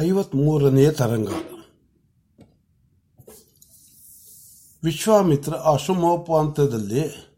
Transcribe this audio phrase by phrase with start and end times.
[0.00, 1.28] ಐವತ್ಮೂರನೆಯ ತರಂಗ.
[4.84, 7.32] ವಿಶ್ವಾಮಿತ್ರ ಆಶ್ರಮೋಪಾಂತದಲ್ಲಿ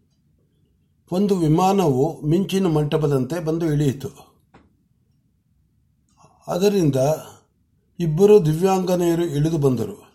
[1.12, 4.08] ಒಂದು ವಿಮಾನವು ಮಿಂಚಿನ ಮಂಟಪದಂತೆ ಬಂದು ಇಳಿಯಿತು.
[6.48, 6.96] ಅದರಿಂದ
[8.00, 10.14] ಇಬ್ಬರು ದಿವ್ಯಾಂಗನೆಯರು ಇಳಿದು ಬಂದರು.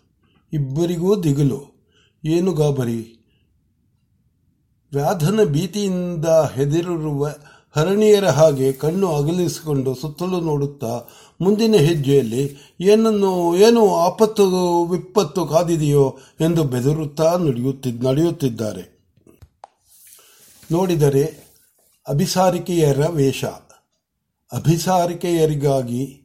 [0.52, 1.88] ಇಬ್ಬರಿಗೂ ದಿಗಿಲು.
[2.24, 3.16] ಏನು ಗಾಬರಿ?
[4.92, 7.28] ವ್ಯಾಧನ ಭೀತಿಯಿಂದ ಹೆದರಿರುವ
[7.76, 11.00] ಹರಣಿಯರ ಹಾಗೆ ಕಣ್ಣು ಅಗಲಿಸಿಕೊಂಡು ಸುತ್ತಲೂ ನೋಡುತ್ತಾ
[11.40, 19.00] ಮುಂದಿನ ಹೆಜ್ಜೆಯಲ್ಲಿ ಏನನ್ನು, ಏನು ಆಪತ್ತು, ವಿಪತ್ತು ಕಾದಿದೆಯೋ ಎಂದು ಬೆದರುತ್ತಾ ನಡೆಯುತ್ತಿ ನಡೆಯುತ್ತಿದ್ದಾರೆ.
[20.72, 21.24] ನೋಡಿದರೆ
[22.08, 23.44] ಅಭಿಸಾರಿಕೆಯರ ವೇಷ
[24.52, 26.22] ಅಭಿಸಾರಿಕೆಯರಿಗಾಗಿ,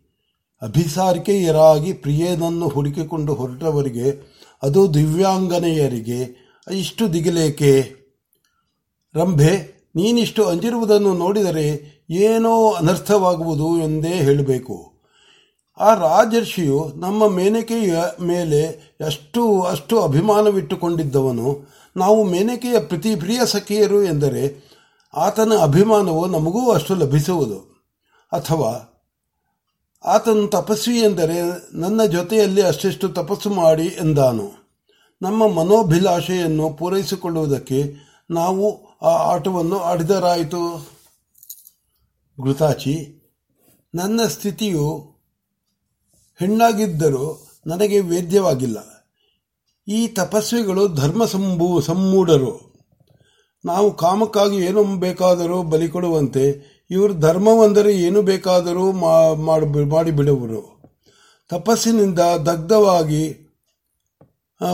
[0.61, 7.95] ಅಭಿಸಾರಿಕೆಯರಾಗಿ ಪ್ರಿಯನನ್ನು ಹುಡುಕಿಕೊಂಡು ಹೊರಟವರಿಗೆ, ಅದು ದಿವ್ಯಾಂಗನೆಯರಿಗೆ ಇಷ್ಟು ದಿಗಿಲೇಕೆ?
[9.15, 14.93] ರಂಭೆ ನೀನಿಷ್ಟು ಅಂಜಿರುವುದನ್ನು ನೋಡಿದರೆ ಏನೋ ಅನರ್ಥವಾಗುವುದು ಎಂದೇ ಹೇಳಬೇಕು.
[15.79, 21.67] ಆ ರಾಜರ್ಷಿಯು ನಮ್ಮ ಮೇನಕೆಯ ಮೇಲೆ ಅಷ್ಟು ಅಷ್ಟು ಅಭಿಮಾನವಿಟ್ಟುಕೊಂಡಿದ್ದವನು.
[21.97, 24.69] ನಾವು ಮೇನಕೆಯ ಪ್ರತಿ ಪ್ರಿಯ ಸಖಿಯರು ಎಂದರೆ
[25.13, 27.59] ಆತನ ಅಭಿಮಾನವು ನಮಗೂ ಅಷ್ಟು ಲಭಿಸುವುದು.
[28.33, 28.91] ಅಥವಾ
[30.05, 31.41] ಆತನು ತಪಸ್ವಿ ಎಂದರೆ
[31.73, 34.51] ನನ್ನ ಜೊತೆಯಲ್ಲಿ ಅಷ್ಟೆಷ್ಟು ತಪಸ್ಸು ಮಾಡಿ ಎಂದಾನು.
[35.21, 37.93] ನಮ್ಮ ಮನೋಭಿಲಾಷೆಯನ್ನು ಪೂರೈಸಿಕೊಳ್ಳುವುದಕ್ಕೆ
[38.31, 40.61] ನಾವು ಆ ಆಟವನ್ನು ಆಡಿದರಾಯಿತು.
[42.37, 42.95] ಘೃತಾಚಿ
[43.95, 44.87] ನನ್ನ ಸ್ಥಿತಿಯು
[46.39, 47.25] ಹೆಣ್ಣಾಗಿದ್ದರೂ
[47.67, 48.79] ನನಗೆ ವೇದ್ಯವಾಗಿಲ್ಲ.
[49.87, 52.53] ಈ ತಪಸ್ವಿಗಳು ಧರ್ಮ ಸಂಭೂ ಸಮ್ಮೂಢರು
[53.65, 56.45] ನಾವು ಕಾಮಕ್ಕಾಗಿ ಏನು ಬೇಕಾದರೂ ಬಲಿ ಕೊಡುವಂತೆ,
[56.89, 58.85] ಇವರು ಧರ್ಮವೆಂದರೆ ಏನು ಬೇಕಾದರೂ
[59.93, 60.61] ಮಾಡಿಬಿಡುವರು.
[61.49, 63.23] ತಪಸ್ಸಿನಿಂದ ದಗ್ಧವಾಗಿ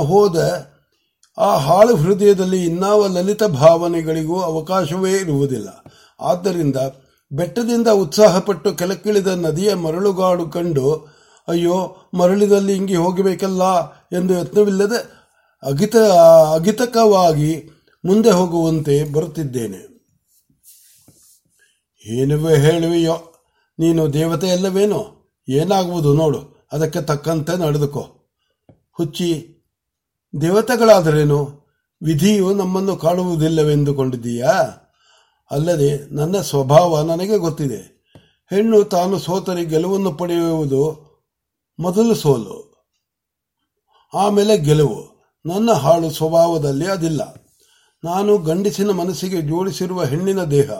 [0.07, 0.38] ಹೋದ
[1.37, 5.69] ಆ ಹಾಳು ಹೃದಯದಲ್ಲಿ ಇನ್ನಾವ ಲಲಿತ ಭಾವನೆಗಳಿಗೂ ಅವಕಾಶವೇ ಇರುವುದಿಲ್ಲ.
[6.19, 6.75] ಆದ್ದರಿಂದ
[7.31, 11.07] ಬೆಟ್ಟದಿಂದ ಉತ್ಸಾಹಪಟ್ಟು ಕೆಳಕ್ಕಿಳಿದ ನದಿಯ ಮರಳುಗಾಡು ಕಂಡು,
[11.47, 14.99] ಅಯ್ಯೋ, ಮರಳಿದಲ್ಲಿ ಹಿಂಗೆ ಹೋಗಬೇಕಲ್ಲ ಎಂದು ಯತ್ನವಿಲ್ಲದೆ
[15.63, 15.95] ಅಗಿತ,
[16.56, 17.69] ಅಗಿತಕವಾಗಿ
[18.06, 19.91] ಮುಂದೆ ಹೋಗುವಂತೆ ಬರುತ್ತಿದ್ದೇನೆ.
[22.06, 23.33] ಏನುವೆ ಹೇಳುವೆಯೋ,
[23.79, 28.03] ನೀನು ದೇವತೆ ಅಲ್ಲವೇನೋ ಏನಾಗುವುದು ನೋಡು, ಅದಕ್ಕೆ ತಕ್ಕಂತೆ ನಡೆದುಕೋ.
[28.91, 29.57] ಹುಚ್ಚಿ
[30.42, 31.62] ದೇವತೆಗಳಾದರೇನು?
[32.03, 34.52] ವಿಧಿಯು ನಮ್ಮನ್ನು ಕಾಡುವುದಿಲ್ಲವೆಂದುಕೊಂಡಿದ್ದೀಯಾ
[35.52, 38.02] ಅಲ್ಲದೆ ನನ್ನ ಸ್ವಭಾವ ನನಗೆ ಗೊತ್ತಿದೆ.
[38.50, 41.12] ಹೆಣ್ಣು ತಾನು ಸೋತರೆ ಗೆಲುವನ್ನು ಪಡೆಯುವುದು
[41.80, 42.88] ಮೊದಲು ಸೋಲು.
[44.14, 45.25] ಆಮೇಲೆ ಗೆಲುವು.
[45.46, 47.36] ನನ್ನ ಹಾಳು ಸ್ವಭಾವದಲ್ಲಿ ಅದಿಲ್ಲ.
[48.03, 50.72] ನಾನು ಗಂಡಿಸಿನ ಮನಸ್ಸಿಗೆ ಜೋಡಿಸಿರುವ ಹೆಣ್ಣಿನ ದೇಹ.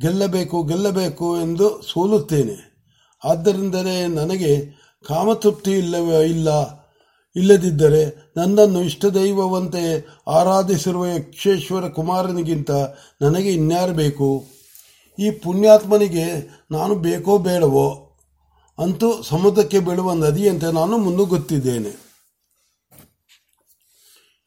[0.00, 2.86] ಗೆಲ್ಲಬೇಕು ಗೆಲ್ಲಬೇಕು ಎಂದು ಸೋಲುತ್ತೇನೆ.
[3.24, 4.66] ಆದ್ದರಿಂದಲೇ ನನಗೆ
[5.08, 6.48] ಕಾಮತೃಪ್ತಿ ಇಲ್ಲವೇ ಇಲ್ಲ.
[7.36, 12.70] ಇಲ್ಲದಿದ್ದರೆ ನನ್ನನ್ನು ಇಷ್ಟದೈವವಂತೆ ಆರಾಧಿಸಿರುವ ಯಕ್ಷೇಶ್ವರ ಕುಮಾರನಿಗಿಂತ
[13.22, 14.44] ನನಗೆ ಇನ್ಯಾರು ಬೇಕು?
[15.18, 16.24] ಈ ಪುಣ್ಯಾತ್ಮನಿಗೆ
[16.70, 18.04] ನಾನು ಬೇಕೋ ಬೇಡವೋ?
[18.78, 22.08] ಅಂತೂ ಸಮುದ್ರಕ್ಕೆ ಬೀಳುವ ನದಿಯಂತೆ ನಾನು ಮುನ್ನುಗ್ಗುತ್ತಿದ್ದೇನೆ.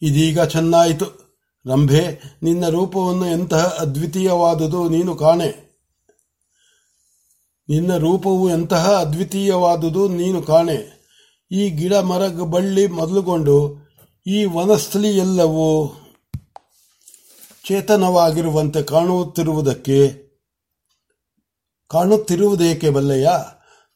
[0.02, 1.06] ಇದೀಗ ಚೆನ್ನಾಯಿತು.
[1.70, 5.72] ರಂಭೆ, ನಿನ್ನ ರೂಪವನ್ನು ಎಂತಹ ಅದ್ವಿತೀಯವಾದುದು ನೀನು ಕಾಣೆ.
[7.70, 11.01] ನಿನ್ನ ರೂಪವು ಎಂತಹ ಅದ್ವಿತೀಯವಾದುದು ನೀನು ಕಾಣೆ.
[11.52, 13.88] ಈ ಗಿಡ ಮರ ಬಳ್ಳಿ ಮೊದಲುಗೊಂಡು
[14.28, 15.88] ಈ ವನಸ್ಥಲಿ ಎಲ್ಲವೂ
[17.68, 20.08] ಚೇತನವಾಗಿರುವಂತೆ ಕಾಣುತ್ತಿರುವುದಕ್ಕೆ
[21.90, 23.30] ಕಾಣುತ್ತಿರುವುದೇಕೆ ಬಲ್ಲೆಯ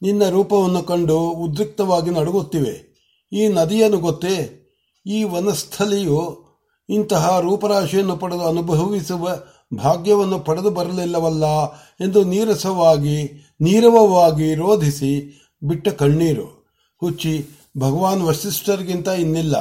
[0.02, 2.96] ನಿನ್ನ ರೂಪವನ್ನು ಕಂಡು ಉದ್ರಿಕ್ತವಾಗಿ ನಡುಗುತ್ತಿವೆ.
[3.32, 4.66] ಈ ನದಿಯನ್ನು ಗೊತ್ತೇ?
[5.06, 6.46] ಈ ವನಸ್ಥಲಿಯು
[6.88, 9.28] ಇಂತಹ ರೂಪರಾಶಿಯನ್ನು ಪಡೆದು ಅನುಭವಿಸುವ
[9.76, 16.55] ಭಾಗ್ಯವನ್ನು ಪಡೆದು ಬರಲಿಲ್ಲವಲ್ಲ ಎಂದು ನೀರಸವಾಗಿ ನೀರವವಾಗಿ ರೋಧಿಸಿ ಬಿಟ್ಟ ಕಣ್ಣೀರು.
[17.00, 17.48] ಹುಚ್ಚಿ.
[17.78, 19.56] ಭಗವಾನ್ ವಸಿಷ್ಠರಿಗಿಂತ ಇನ್ನಿಲ್ಲ.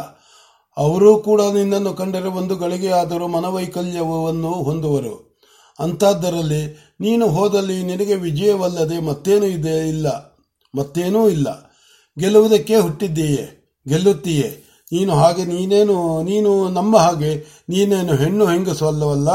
[0.78, 5.40] ಅವರೂ ಕೂಡ ನಿನ್ನನ್ನು ಕಂಡರೆ ಒಂದು ಗಳಿಗೆಯಾದರೂ ಮನವೈಕಲ್ಯವನ್ನು ಹೊಂದುವರು.
[5.80, 10.38] ಅಂಥದ್ದರಲ್ಲಿ ನೀನು ಹೋದಲ್ಲಿ ನಿನಗೆ ವಿಜಯವಲ್ಲದೆ ಮತ್ತೇನೂ ಇದೆ ಇಲ್ಲ.
[10.78, 11.74] ಮತ್ತೇನೂ ಇಲ್ಲ.
[12.20, 13.72] ಗೆಲ್ಲುವುದಕ್ಕೆ ಹುಟ್ಟಿದ್ದೀಯೇ.
[13.88, 14.64] ಗೆಲ್ಲುತ್ತೀಯೇ.
[14.92, 19.30] ನೀನು ಹಾಗೆ ನೀನೇನು, ನೀನು ನಮ್ಮ ಹಾಗೆ ನೀನೇನು ಹೆಣ್ಣು ಹೆಂಗಸು ಅಲ್ಲವಲ್ಲ?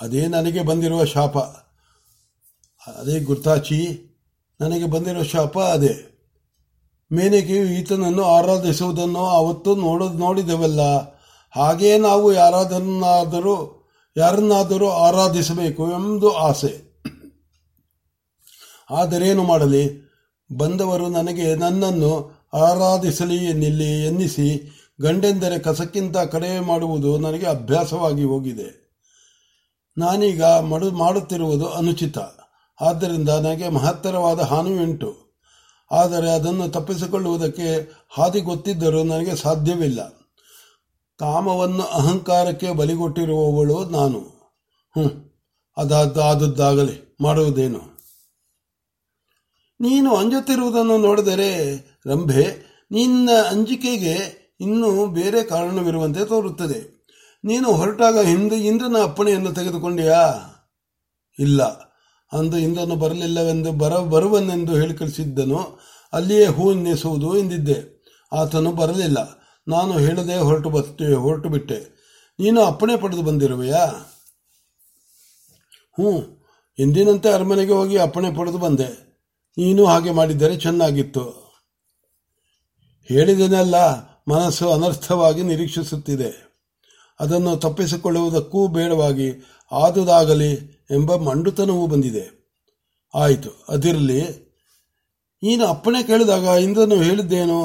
[0.00, 1.38] ಅದೇ ನನಗೆ ಬಂದಿರುವ ಶಾಪ.
[2.86, 4.10] ಅದೇ ಗುರ್ತಾಚಿ
[4.60, 6.10] ನನಗೆ ಬಂದಿರೋ ಶಾಪ ಅದೇ.
[7.12, 10.80] ಮೇನಕೆಯು ಈತನನ್ನು ಆರಾಧಿಸುವುದನ್ನು ಅವತ್ತು ನೋಡ, ನೋಡಿದೆವಲ್ಲ.
[11.50, 13.80] ಹಾಗೆಯೇ ನಾವು ಯಾರಾದನ್ನಾದರೂ
[14.16, 17.02] ಯಾರನ್ನಾದರೂ ಆರಾಧಿಸಬೇಕು ಎಂದು ಆಸೆ.
[18.90, 20.04] ಆದರೇನು ಮಾಡಲಿ?
[20.56, 28.84] ಬಂದವರು ನನಗೆ ನನ್ನನ್ನು ಆರಾಧಿಸಲಿ ಎನ್ನಿಲ್ಲಿ ಎನ್ನಿಸಿ, ಗಂಡೆಂದರೆ ಕಸಕ್ಕಿಂತ ಕಡಿಮೆ ಮಾಡುವುದು ನನಗೆ ಅಭ್ಯಾಸವಾಗಿ ಹೋಗಿದೆ.
[29.98, 32.18] ನಾನೀಗ ಮಡು, ಮಾಡುತ್ತಿರುವುದು ಅನುಚಿತ.
[32.80, 35.24] ಆದ್ದರಿಂದ ನನಗೆ ಮಹತ್ತರವಾದ ಹಾನಿಯುಂಟು.
[35.90, 40.08] ಆದರೆ ಅದನ್ನು ತಪ್ಪಿಸಿಕೊಳ್ಳುವುದಕ್ಕೆ ಹಾದಿ ಗೊತ್ತಿದ್ದರೂ ನನಗೆ ಸಾಧ್ಯವಿಲ್ಲ.
[41.18, 44.18] ಕಾಮವನ್ನು ಅಹಂಕಾರಕ್ಕೆ ಬಲಿಗೊಟ್ಟಿರುವವಳು ನಾನು.
[44.98, 45.34] ಹ್ಞೂ
[45.76, 47.80] ಅದಾದ, ಆದದ್ದಾಗಲಿ, ಮಾಡುವುದೇನು?
[49.80, 51.76] ನೀನು ಅಂಜುತ್ತಿರುವುದನ್ನು ನೋಡಿದರೆ
[52.06, 52.56] ರಂಭೆ,
[52.90, 57.06] ನಿನ್ನ ಅಂಜಿಕೆಗೆ ಇನ್ನೂ ಬೇರೆ ಕಾರಣವಿರುವಂತೆ ತೋರುತ್ತದೆ.
[57.44, 60.34] ನೀನು ಹೊರಟಾಗ ಹಿಂದೆ ಇಂದ್ರನ ಅಪ್ಪಣೆಯನ್ನು ತೆಗೆದುಕೊಂಡೆಯಾ?
[61.38, 61.93] ಇಲ್ಲ.
[62.34, 65.78] ಅಂದು ಇಂದ್ರನು ಬರಲಿಲ್ಲವೆಂದು ಬರ, ಬರುವನೆಂದು ಹೇಳಿ ಕಳಿಸಿದ್ದನು
[66.12, 68.04] ಅಲ್ಲಿಯೇ ಹೂ ನೆಸುವುದು ಎಂದಿದ್ದೆ.
[68.32, 69.44] ಆತನು ಬರಲಿಲ್ಲ.
[69.68, 71.94] ನಾನು ಹೇಳದೆ ಹೊರಟು ಬತ್ತೆ, ಹೊರಟು ಬಿಟ್ಟೆ.
[72.40, 73.86] ನೀನು ಅಪ್ಪಣೆ ಪಡೆದು ಬಂದಿರುವೆಯಾ?
[76.00, 76.44] ಹ್ಞೂ,
[76.78, 79.04] ಎಂದಿನಂತೆ ಅರಮನೆಗೆ ಹೋಗಿ ಅಪ್ಪಣೆ ಪಡೆದು ಬಂದೆ.
[79.58, 81.52] ನೀನು ಹಾಗೆ ಮಾಡಿದ್ದರೆ ಚೆನ್ನಾಗಿತ್ತು.
[83.04, 83.74] ಹೇಳಿದನೆಲ್ಲ,
[84.28, 86.53] ಮನಸ್ಸು ಅನರ್ಥವಾಗಿ ನಿರೀಕ್ಷಿಸುತ್ತಿದೆ.
[87.20, 89.28] ಅದನ್ನು ತಪ್ಪಿಸಿಕೊಳ್ಳುವುದಕ್ಕೂ ಬೇಡವಾಗಿ
[89.72, 90.52] ಆದುದಾಗಲಿ
[90.90, 92.24] ಎಂಬ ಮಂಡುತನವೂ ಬಂದಿದೆ.
[93.14, 94.22] ಆಯಿತು ಅದಿರಲಿ
[95.42, 97.60] ನೀನು ಅಪ್ಪಣೆ ಕೇಳಿದಾಗ ಇಂದ್ರನು ಹೇಳಿದ್ದೇನು?